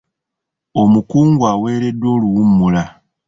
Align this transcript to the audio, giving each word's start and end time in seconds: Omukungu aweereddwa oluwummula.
Omukungu 0.81 1.43
aweereddwa 1.53 2.07
oluwummula. 2.15 2.83